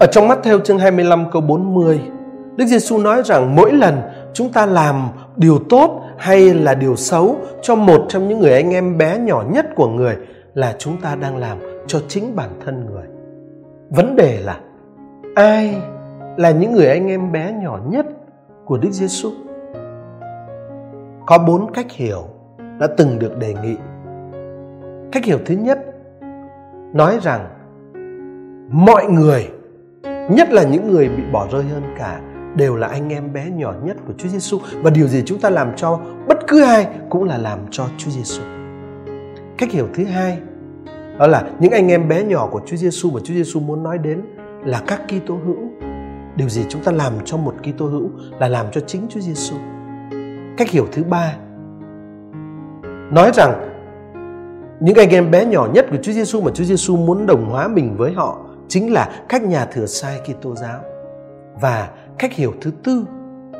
Ở 0.00 0.06
trong 0.06 0.28
mắt 0.28 0.38
theo 0.42 0.60
chương 0.60 0.78
25 0.78 1.30
câu 1.30 1.42
40, 1.42 2.00
Đức 2.56 2.66
Giêsu 2.66 2.98
nói 2.98 3.22
rằng 3.24 3.56
mỗi 3.56 3.72
lần 3.72 3.94
chúng 4.32 4.52
ta 4.52 4.66
làm 4.66 5.08
điều 5.36 5.58
tốt 5.68 6.02
hay 6.18 6.54
là 6.54 6.74
điều 6.74 6.96
xấu 6.96 7.36
cho 7.62 7.74
một 7.74 8.06
trong 8.08 8.28
những 8.28 8.40
người 8.40 8.52
anh 8.52 8.70
em 8.70 8.98
bé 8.98 9.18
nhỏ 9.18 9.44
nhất 9.52 9.66
của 9.76 9.88
người 9.88 10.16
là 10.54 10.74
chúng 10.78 11.00
ta 11.00 11.14
đang 11.14 11.36
làm 11.36 11.58
cho 11.86 12.00
chính 12.08 12.36
bản 12.36 12.50
thân 12.64 12.86
người. 12.86 13.04
Vấn 13.90 14.16
đề 14.16 14.40
là 14.40 14.60
ai 15.34 15.76
là 16.36 16.50
những 16.50 16.72
người 16.72 16.86
anh 16.86 17.08
em 17.08 17.32
bé 17.32 17.52
nhỏ 17.62 17.78
nhất 17.88 18.06
của 18.64 18.78
Đức 18.78 18.90
Giêsu? 18.92 19.30
Có 21.26 21.38
bốn 21.46 21.72
cách 21.72 21.92
hiểu 21.92 22.24
đã 22.78 22.86
từng 22.96 23.18
được 23.18 23.38
đề 23.38 23.54
nghị. 23.62 23.76
Cách 25.12 25.24
hiểu 25.24 25.38
thứ 25.46 25.54
nhất 25.54 25.78
nói 26.92 27.18
rằng 27.22 27.48
mọi 28.70 29.06
người, 29.06 29.48
nhất 30.30 30.52
là 30.52 30.62
những 30.62 30.90
người 30.90 31.08
bị 31.08 31.22
bỏ 31.32 31.48
rơi 31.52 31.62
hơn 31.62 31.82
cả, 31.98 32.20
đều 32.56 32.76
là 32.76 32.86
anh 32.86 33.12
em 33.12 33.32
bé 33.32 33.50
nhỏ 33.50 33.74
nhất 33.84 33.96
của 34.06 34.12
Chúa 34.18 34.28
Giêsu 34.28 34.58
và 34.82 34.90
điều 34.90 35.08
gì 35.08 35.22
chúng 35.26 35.40
ta 35.40 35.50
làm 35.50 35.76
cho 35.76 36.00
bất 36.28 36.38
cứ 36.46 36.62
ai 36.62 36.86
cũng 37.10 37.24
là 37.24 37.38
làm 37.38 37.58
cho 37.70 37.86
Chúa 37.98 38.10
Giêsu. 38.10 38.42
Cách 39.58 39.70
hiểu 39.70 39.88
thứ 39.94 40.04
hai 40.04 40.38
đó 41.18 41.26
là 41.26 41.50
những 41.60 41.72
anh 41.72 41.88
em 41.88 42.08
bé 42.08 42.24
nhỏ 42.24 42.48
của 42.50 42.60
Chúa 42.66 42.76
Giêsu 42.76 43.10
mà 43.10 43.20
Chúa 43.24 43.34
Giêsu 43.34 43.60
muốn 43.60 43.82
nói 43.82 43.98
đến 43.98 44.22
là 44.64 44.82
các 44.86 45.02
Kitô 45.08 45.34
hữu. 45.46 45.56
Điều 46.36 46.48
gì 46.48 46.64
chúng 46.68 46.82
ta 46.82 46.92
làm 46.92 47.12
cho 47.24 47.36
một 47.36 47.54
Kitô 47.62 47.86
hữu 47.86 48.10
là 48.38 48.48
làm 48.48 48.66
cho 48.72 48.80
chính 48.80 49.06
Chúa 49.08 49.20
Giêsu. 49.20 49.56
Cách 50.56 50.70
hiểu 50.70 50.86
thứ 50.92 51.04
ba 51.04 51.36
nói 53.10 53.30
rằng 53.34 53.70
những 54.80 54.94
anh 54.94 55.10
em 55.10 55.30
bé 55.30 55.44
nhỏ 55.46 55.68
nhất 55.72 55.86
của 55.90 55.96
Chúa 56.02 56.12
Giêsu 56.12 56.40
mà 56.40 56.50
Chúa 56.54 56.64
Giêsu 56.64 56.96
muốn 56.96 57.26
đồng 57.26 57.50
hóa 57.50 57.68
mình 57.68 57.96
với 57.96 58.12
họ 58.12 58.38
chính 58.70 58.92
là 58.92 59.10
các 59.28 59.42
nhà 59.42 59.64
thừa 59.64 59.86
sai 59.86 60.20
Kitô 60.24 60.54
giáo. 60.54 60.80
Và 61.60 61.88
cách 62.18 62.32
hiểu 62.32 62.52
thứ 62.60 62.70
tư 62.84 63.04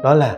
đó 0.03 0.15
là 0.15 0.37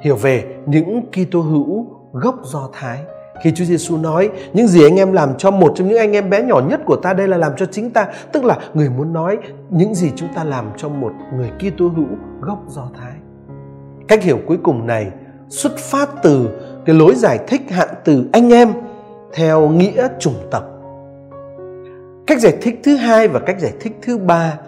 hiểu 0.00 0.16
về 0.16 0.44
những 0.66 1.02
Kitô 1.12 1.40
hữu 1.40 1.86
gốc 2.12 2.34
Do 2.44 2.68
Thái. 2.72 2.98
Khi 3.42 3.52
Chúa 3.54 3.64
Giêsu 3.64 3.96
nói 3.96 4.30
những 4.52 4.66
gì 4.66 4.84
anh 4.84 4.96
em 4.96 5.12
làm 5.12 5.38
cho 5.38 5.50
một 5.50 5.72
trong 5.76 5.88
những 5.88 5.98
anh 5.98 6.12
em 6.12 6.30
bé 6.30 6.42
nhỏ 6.42 6.60
nhất 6.68 6.80
của 6.86 6.96
ta 6.96 7.12
đây 7.12 7.28
là 7.28 7.36
làm 7.36 7.52
cho 7.56 7.66
chính 7.66 7.90
ta, 7.90 8.06
tức 8.32 8.44
là 8.44 8.58
người 8.74 8.90
muốn 8.90 9.12
nói 9.12 9.38
những 9.70 9.94
gì 9.94 10.10
chúng 10.16 10.28
ta 10.34 10.44
làm 10.44 10.70
cho 10.76 10.88
một 10.88 11.12
người 11.36 11.50
Kitô 11.58 11.88
hữu 11.88 12.06
gốc 12.40 12.58
Do 12.68 12.88
Thái. 13.00 13.12
Cách 14.08 14.22
hiểu 14.22 14.38
cuối 14.46 14.58
cùng 14.62 14.86
này 14.86 15.10
xuất 15.48 15.76
phát 15.78 16.08
từ 16.22 16.48
cái 16.84 16.96
lối 16.96 17.14
giải 17.14 17.38
thích 17.46 17.70
hạn 17.70 17.88
từ 18.04 18.28
anh 18.32 18.52
em 18.52 18.72
theo 19.32 19.68
nghĩa 19.68 20.08
chủng 20.18 20.48
tộc. 20.50 20.77
Cách 22.28 22.40
giải 22.40 22.56
thích 22.60 22.80
thứ 22.84 22.96
hai 22.96 23.28
và 23.28 23.40
cách 23.40 23.60
giải 23.60 23.72
thích 23.80 23.92
thứ 24.02 24.18
ba 24.18 24.58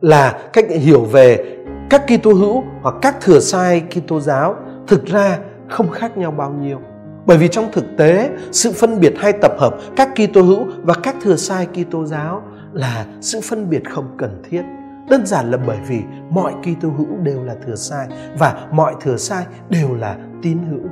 là 0.00 0.48
cách 0.52 0.64
hiểu 0.70 1.04
về 1.04 1.56
các 1.90 2.02
Kitô 2.06 2.32
hữu 2.32 2.64
hoặc 2.82 2.94
các 3.02 3.16
thừa 3.20 3.40
sai 3.40 3.82
Kitô 3.90 4.20
giáo 4.20 4.56
thực 4.86 5.06
ra 5.06 5.38
không 5.68 5.90
khác 5.90 6.18
nhau 6.18 6.30
bao 6.30 6.50
nhiêu. 6.50 6.80
Bởi 7.26 7.38
vì 7.38 7.48
trong 7.48 7.68
thực 7.72 7.84
tế, 7.98 8.30
sự 8.52 8.72
phân 8.72 9.00
biệt 9.00 9.14
hay 9.18 9.32
tập 9.32 9.52
hợp 9.58 9.78
các 9.96 10.08
Kitô 10.14 10.42
hữu 10.42 10.66
và 10.82 10.94
các 11.02 11.16
thừa 11.22 11.36
sai 11.36 11.66
Kitô 11.66 12.04
giáo 12.04 12.42
là 12.72 13.06
sự 13.20 13.40
phân 13.44 13.70
biệt 13.70 13.82
không 13.90 14.14
cần 14.18 14.42
thiết. 14.50 14.62
Đơn 15.10 15.26
giản 15.26 15.50
là 15.50 15.58
bởi 15.66 15.78
vì 15.88 16.02
mọi 16.30 16.52
Kitô 16.62 16.88
hữu 16.88 17.16
đều 17.22 17.44
là 17.44 17.54
thừa 17.66 17.76
sai 17.76 18.06
và 18.38 18.66
mọi 18.70 18.94
thừa 19.00 19.16
sai 19.16 19.44
đều 19.70 19.94
là 19.94 20.16
tín 20.42 20.58
hữu. 20.70 20.90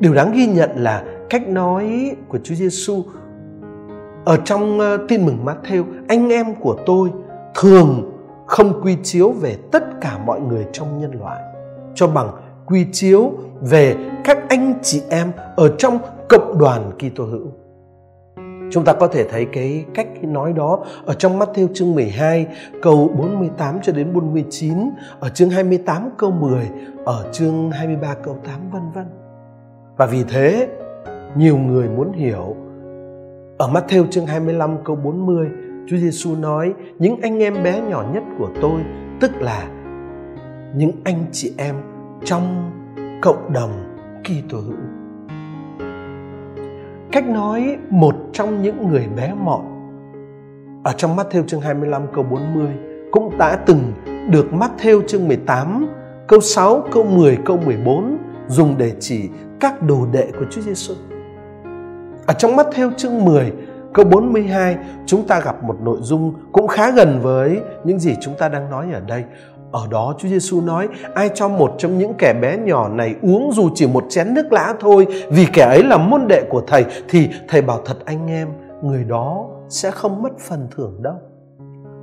Điều 0.00 0.14
đáng 0.14 0.32
ghi 0.32 0.46
nhận 0.46 0.70
là 0.76 1.04
cách 1.30 1.48
nói 1.48 2.16
của 2.28 2.38
Chúa 2.44 2.54
Giêsu 2.54 3.04
ở 4.28 4.36
trong 4.44 4.80
ờ, 4.80 4.98
tin 5.08 5.26
mừng 5.26 5.44
Matthew, 5.44 5.84
anh 6.08 6.28
em 6.28 6.54
của 6.54 6.76
tôi 6.86 7.10
thường 7.54 8.12
không 8.46 8.80
quy 8.82 8.96
chiếu 9.02 9.30
về 9.30 9.56
tất 9.72 10.00
cả 10.00 10.18
mọi 10.26 10.40
người 10.40 10.66
trong 10.72 11.00
nhân 11.00 11.10
loại 11.20 11.42
cho 11.94 12.06
bằng 12.06 12.30
quy 12.66 12.86
chiếu 12.92 13.32
về 13.60 13.96
các 14.24 14.38
anh 14.48 14.74
chị 14.82 15.02
em 15.10 15.32
ở 15.56 15.74
trong 15.78 15.98
cộng 16.28 16.58
đoàn 16.58 16.90
Kitô 16.98 17.24
hữu. 17.24 17.46
Chúng 18.70 18.84
ta 18.84 18.92
có 18.92 19.06
thể 19.06 19.24
thấy 19.28 19.46
cái 19.52 19.84
cách 19.94 20.08
nói 20.22 20.52
đó 20.52 20.84
ở 21.06 21.14
trong 21.14 21.38
Matthew 21.38 21.68
chương 21.74 21.94
12 21.94 22.46
câu 22.82 23.10
48 23.18 23.78
cho 23.82 23.92
đến 23.92 24.12
49, 24.12 24.90
ở 25.20 25.28
chương 25.28 25.50
28 25.50 26.10
câu 26.18 26.30
10, 26.30 26.68
ở 27.04 27.28
chương 27.32 27.70
23 27.70 28.14
câu 28.14 28.36
8 28.46 28.70
vân 28.72 28.82
vân. 28.94 29.06
Và 29.96 30.06
vì 30.06 30.24
thế, 30.24 30.68
nhiều 31.36 31.56
người 31.56 31.88
muốn 31.88 32.12
hiểu 32.12 32.56
ở 33.58 33.68
Matthew 33.68 34.06
chương 34.10 34.26
25 34.26 34.76
câu 34.84 34.96
40, 34.96 35.48
Chúa 35.88 35.96
Giêsu 35.96 36.36
nói: 36.36 36.74
"Những 36.98 37.20
anh 37.20 37.38
em 37.38 37.62
bé 37.62 37.80
nhỏ 37.80 38.04
nhất 38.14 38.22
của 38.38 38.48
tôi, 38.60 38.80
tức 39.20 39.30
là 39.40 39.68
những 40.74 40.92
anh 41.04 41.24
chị 41.32 41.52
em 41.56 41.74
trong 42.24 42.70
cộng 43.22 43.52
đồng 43.52 43.70
Kitô 44.24 44.58
hữu." 44.58 44.76
Cách 47.12 47.28
nói 47.28 47.76
một 47.90 48.14
trong 48.32 48.62
những 48.62 48.88
người 48.88 49.06
bé 49.16 49.34
mọn 49.34 49.60
ở 50.84 50.92
trong 50.96 51.16
Matthew 51.16 51.46
chương 51.46 51.60
25 51.60 52.02
câu 52.14 52.24
40 52.24 52.66
cũng 53.10 53.38
đã 53.38 53.56
từng 53.66 53.92
được 54.30 54.46
Matthew 54.52 55.06
chương 55.06 55.28
18 55.28 55.86
câu 56.28 56.40
6, 56.40 56.84
câu 56.92 57.04
10, 57.04 57.38
câu 57.44 57.56
14 57.66 58.18
dùng 58.48 58.74
để 58.78 58.92
chỉ 59.00 59.28
các 59.60 59.82
đồ 59.82 60.06
đệ 60.12 60.30
của 60.38 60.44
Chúa 60.50 60.60
Giêsu. 60.60 60.94
Ở 62.28 62.34
trong 62.34 62.56
mắt 62.56 62.66
theo 62.72 62.90
chương 62.96 63.24
10 63.24 63.52
câu 63.94 64.04
42 64.04 64.76
chúng 65.06 65.26
ta 65.26 65.40
gặp 65.40 65.64
một 65.64 65.76
nội 65.82 65.98
dung 66.00 66.34
cũng 66.52 66.68
khá 66.68 66.90
gần 66.90 67.20
với 67.22 67.60
những 67.84 67.98
gì 67.98 68.16
chúng 68.20 68.34
ta 68.38 68.48
đang 68.48 68.70
nói 68.70 68.86
ở 68.92 69.00
đây. 69.00 69.24
Ở 69.72 69.86
đó 69.90 70.14
Chúa 70.18 70.28
Giêsu 70.28 70.60
nói, 70.60 70.88
ai 71.14 71.30
cho 71.34 71.48
một 71.48 71.74
trong 71.78 71.98
những 71.98 72.14
kẻ 72.18 72.34
bé 72.42 72.56
nhỏ 72.56 72.88
này 72.88 73.14
uống 73.22 73.52
dù 73.52 73.70
chỉ 73.74 73.86
một 73.86 74.04
chén 74.08 74.34
nước 74.34 74.52
lã 74.52 74.74
thôi, 74.80 75.06
vì 75.30 75.46
kẻ 75.52 75.62
ấy 75.62 75.82
là 75.84 75.96
môn 75.96 76.28
đệ 76.28 76.42
của 76.50 76.62
thầy, 76.66 76.84
thì 77.08 77.28
thầy 77.48 77.62
bảo 77.62 77.80
thật 77.84 77.96
anh 78.04 78.30
em, 78.30 78.48
người 78.82 79.04
đó 79.04 79.46
sẽ 79.68 79.90
không 79.90 80.22
mất 80.22 80.38
phần 80.38 80.68
thưởng 80.76 81.02
đâu. 81.02 81.16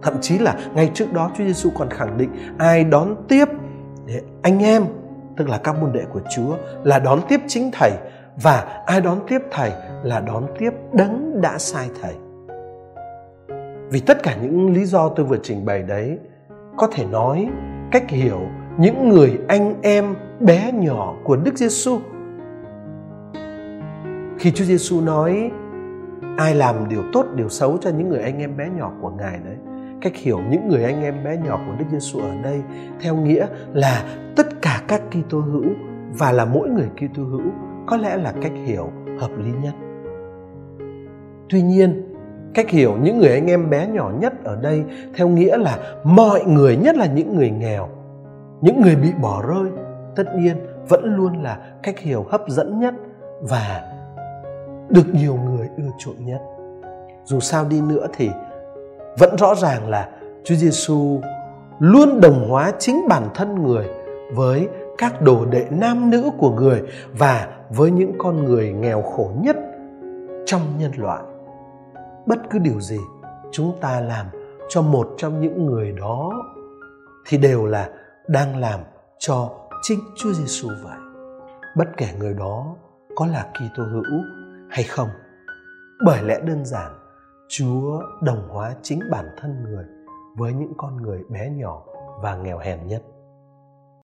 Thậm 0.02 0.14
chí 0.22 0.38
là 0.38 0.56
ngay 0.76 0.92
trước 0.94 1.14
đó 1.14 1.32
Chúa 1.38 1.44
Giêsu 1.44 1.70
còn 1.76 1.90
khẳng 1.90 2.18
định, 2.18 2.30
ai 2.58 2.84
đón 2.84 3.16
tiếp, 3.28 3.46
để 4.06 4.22
anh 4.42 4.64
em, 4.64 4.86
tức 5.38 5.50
là 5.50 5.58
các 5.58 5.82
môn 5.82 5.92
đệ 5.94 6.02
của 6.14 6.22
Chúa, 6.36 6.56
là 6.84 7.00
đón 7.00 7.20
tiếp 7.28 7.40
chính 7.48 7.72
thầy 7.74 7.92
và 8.42 8.84
ai 8.86 9.02
đón 9.02 9.20
tiếp 9.28 9.42
thầy 9.52 9.72
là 10.04 10.20
đón 10.20 10.46
tiếp 10.60 10.70
đấng 10.94 11.42
đã 11.42 11.58
sai 11.58 11.90
thầy. 12.02 12.14
Vì 13.92 14.00
tất 14.00 14.24
cả 14.24 14.36
những 14.42 14.74
lý 14.74 14.86
do 14.86 15.10
tôi 15.10 15.26
vừa 15.26 15.38
trình 15.44 15.66
bày 15.66 15.84
đấy 15.84 16.20
có 16.78 16.88
thể 16.92 17.06
nói 17.06 17.50
cách 17.92 18.10
hiểu 18.10 18.40
những 18.78 19.10
người 19.10 19.40
anh 19.48 19.82
em 19.82 20.16
bé 20.40 20.72
nhỏ 20.72 21.16
của 21.24 21.36
Đức 21.36 21.58
Giêsu. 21.58 22.00
Khi 24.38 24.52
Chúa 24.52 24.66
Giêsu 24.66 25.02
nói, 25.02 25.52
ai 26.38 26.56
làm 26.56 26.90
điều 26.90 27.04
tốt, 27.14 27.26
điều 27.36 27.50
xấu 27.50 27.78
cho 27.78 27.90
những 27.90 28.10
người 28.10 28.22
anh 28.22 28.40
em 28.40 28.58
bé 28.58 28.70
nhỏ 28.70 28.92
của 29.02 29.10
Ngài 29.10 29.40
đấy 29.46 29.56
cách 30.02 30.16
hiểu 30.16 30.40
những 30.50 30.68
người 30.68 30.84
anh 30.84 31.04
em 31.04 31.24
bé 31.24 31.38
nhỏ 31.38 31.60
của 31.68 31.74
Đức 31.80 31.86
Giêsu 31.92 32.20
ở 32.20 32.36
đây 32.44 32.62
theo 33.02 33.16
nghĩa 33.16 33.48
là 33.74 34.04
tất 34.36 34.62
cả 34.62 34.82
các 34.88 35.02
Kitô 35.12 35.40
hữu 35.40 35.66
và 36.18 36.32
là 36.32 36.46
mỗi 36.46 36.70
người 36.70 36.90
Kitô 36.96 37.24
hữu 37.24 37.52
có 37.88 37.98
lẽ 37.98 38.18
là 38.18 38.34
cách 38.42 38.52
hiểu 38.66 38.90
hợp 39.20 39.32
lý 39.38 39.52
nhất. 39.64 39.74
Tuy 41.50 41.62
nhiên, 41.62 42.14
cách 42.54 42.70
hiểu 42.70 42.98
những 43.02 43.18
người 43.20 43.30
anh 43.30 43.48
em 43.48 43.70
bé 43.70 43.88
nhỏ 43.88 44.12
nhất 44.20 44.34
ở 44.44 44.56
đây 44.62 44.84
theo 45.16 45.28
nghĩa 45.28 45.58
là 45.58 45.78
mọi 46.04 46.44
người 46.46 46.78
nhất 46.78 46.96
là 46.96 47.06
những 47.06 47.36
người 47.36 47.50
nghèo, 47.50 47.90
những 48.62 48.82
người 48.82 48.96
bị 48.96 49.10
bỏ 49.22 49.42
rơi, 49.48 49.72
tất 50.16 50.24
nhiên 50.36 50.56
vẫn 50.90 51.16
luôn 51.16 51.44
là 51.44 51.58
cách 51.84 52.00
hiểu 52.00 52.26
hấp 52.30 52.42
dẫn 52.48 52.80
nhất 52.80 52.94
và 53.42 53.92
được 54.90 55.06
nhiều 55.14 55.36
người 55.36 55.70
ưa 55.78 55.92
chuộng 56.00 56.26
nhất. 56.26 56.42
Dù 57.24 57.40
sao 57.40 57.66
đi 57.70 57.82
nữa 57.82 58.08
thì 58.18 58.30
vẫn 59.20 59.36
rõ 59.36 59.56
ràng 59.56 59.90
là 59.90 60.10
Chúa 60.44 60.56
Giêsu 60.56 61.22
luôn 61.80 62.22
đồng 62.22 62.50
hóa 62.50 62.72
chính 62.80 63.08
bản 63.10 63.24
thân 63.34 63.64
người 63.64 63.86
với 64.34 64.68
các 64.98 65.22
đồ 65.22 65.46
đệ 65.46 65.68
nam 65.72 66.10
nữ 66.10 66.30
của 66.38 66.52
người 66.52 66.82
và 67.18 67.48
với 67.70 67.92
những 67.92 68.12
con 68.18 68.44
người 68.44 68.74
nghèo 68.74 69.02
khổ 69.02 69.32
nhất 69.42 69.56
trong 70.46 70.62
nhân 70.80 70.92
loại. 70.98 71.24
Bất 72.26 72.38
cứ 72.50 72.60
điều 72.60 72.82
gì 72.82 73.00
chúng 73.52 73.78
ta 73.82 74.02
làm 74.02 74.26
cho 74.70 74.82
một 74.82 75.14
trong 75.18 75.42
những 75.42 75.66
người 75.66 75.92
đó 75.92 76.32
thì 77.28 77.38
đều 77.38 77.66
là 77.66 77.90
đang 78.28 78.60
làm 78.60 78.80
cho 79.20 79.50
chính 79.82 80.00
Chúa 80.16 80.34
Giêsu 80.34 80.70
vậy. 80.84 80.98
Bất 81.76 81.88
kể 81.98 82.08
người 82.20 82.34
đó 82.34 82.76
có 83.16 83.26
là 83.26 83.52
Kitô 83.54 83.84
hữu 83.84 84.22
hay 84.70 84.84
không. 84.84 85.10
Bởi 86.06 86.24
lẽ 86.24 86.40
đơn 86.40 86.66
giản, 86.66 86.92
Chúa 87.48 88.02
đồng 88.22 88.48
hóa 88.50 88.76
chính 88.82 89.00
bản 89.12 89.26
thân 89.38 89.64
người 89.64 89.86
với 90.38 90.54
những 90.54 90.74
con 90.78 90.98
người 91.02 91.24
bé 91.30 91.50
nhỏ 91.50 91.86
và 92.22 92.36
nghèo 92.36 92.58
hèn 92.58 92.88
nhất. 92.88 93.04